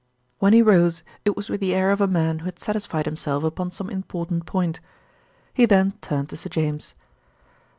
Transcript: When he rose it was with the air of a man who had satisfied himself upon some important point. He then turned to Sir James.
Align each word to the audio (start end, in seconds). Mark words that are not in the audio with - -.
When 0.39 0.53
he 0.53 0.63
rose 0.63 1.03
it 1.25 1.35
was 1.35 1.47
with 1.47 1.61
the 1.61 1.75
air 1.75 1.91
of 1.91 2.01
a 2.01 2.07
man 2.07 2.39
who 2.39 2.45
had 2.45 2.57
satisfied 2.57 3.05
himself 3.05 3.43
upon 3.43 3.69
some 3.69 3.87
important 3.91 4.47
point. 4.47 4.79
He 5.53 5.67
then 5.67 5.91
turned 6.01 6.29
to 6.31 6.37
Sir 6.37 6.49
James. 6.49 6.95